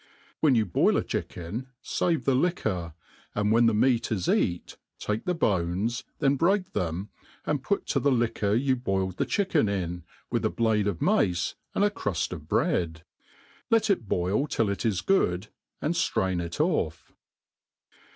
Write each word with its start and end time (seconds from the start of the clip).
When 0.39 0.55
you 0.55 0.65
boil 0.65 0.97
a 0.97 1.03
chicken 1.03 1.67
fave 1.83 2.23
the 2.23 2.33
liquor, 2.33 2.95
and 3.35 3.51
when 3.51 3.67
the 3.67 3.73
meat 3.75 4.11
is 4.11 4.27
ear, 4.27 4.57
lake 5.07 5.25
the 5.25 5.35
bones, 5.35 6.03
then 6.17 6.37
break 6.37 6.73
them, 6.73 7.11
and 7.45 7.61
put 7.61 7.85
to 7.89 7.99
the 7.99 8.11
liquor 8.11 8.55
you 8.55 8.75
boiled 8.75 9.17
th^ 9.17 9.27
chicken 9.27 9.69
in, 9.69 10.03
with 10.31 10.43
a 10.43 10.49
blade 10.49 10.87
pf 10.87 11.01
mace, 11.01 11.53
and 11.75 11.83
a 11.83 11.91
cruft 11.91 12.33
of 12.33 12.47
bread. 12.47 13.03
Let 13.69 13.91
it 13.91 14.09
boil 14.09 14.47
till 14.47 14.69
it 14.71 14.87
is 14.87 15.01
good, 15.01 15.49
and 15.83 15.93
ftrain 15.93 16.41
it 16.41 16.59
off. 16.59 17.13